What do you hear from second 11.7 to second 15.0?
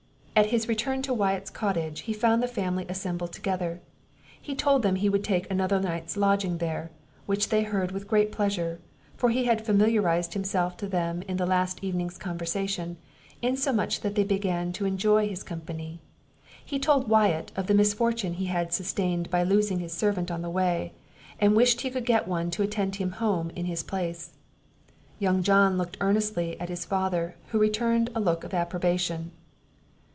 evening's conversation, insomuch that they began to